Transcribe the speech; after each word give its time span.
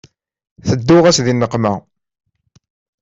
Tedduɣ-as 0.67 1.17
di 1.25 1.33
nneqma. 1.33 1.73